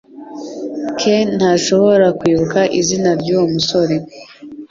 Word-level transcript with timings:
Ken 0.99 1.27
ntashobora 1.37 2.07
kwibuka 2.19 2.59
izina 2.79 3.09
ryuwo 3.19 3.45
musore 3.53 3.95